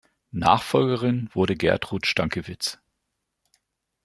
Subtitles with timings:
[0.31, 2.79] Nachfolgerin wurde Gertrud Stankiewicz.